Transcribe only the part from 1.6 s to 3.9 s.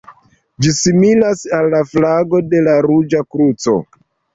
la flago de la Ruĝa Kruco.